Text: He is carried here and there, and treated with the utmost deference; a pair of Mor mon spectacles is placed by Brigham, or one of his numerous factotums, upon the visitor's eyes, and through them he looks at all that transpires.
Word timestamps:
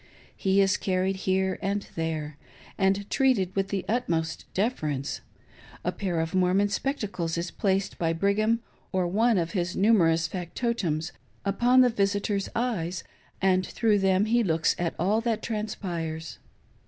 He 0.35 0.61
is 0.61 0.77
carried 0.77 1.15
here 1.15 1.59
and 1.61 1.87
there, 1.93 2.35
and 2.75 3.07
treated 3.11 3.55
with 3.55 3.67
the 3.67 3.85
utmost 3.87 4.51
deference; 4.55 5.21
a 5.85 5.91
pair 5.91 6.19
of 6.19 6.33
Mor 6.33 6.55
mon 6.55 6.69
spectacles 6.69 7.37
is 7.37 7.51
placed 7.51 7.99
by 7.99 8.11
Brigham, 8.11 8.61
or 8.91 9.05
one 9.07 9.37
of 9.37 9.51
his 9.51 9.75
numerous 9.75 10.27
factotums, 10.27 11.11
upon 11.45 11.81
the 11.81 11.89
visitor's 11.89 12.49
eyes, 12.55 13.03
and 13.43 13.63
through 13.63 13.99
them 13.99 14.25
he 14.25 14.43
looks 14.43 14.75
at 14.79 14.95
all 14.97 15.21
that 15.21 15.43
transpires. 15.43 16.39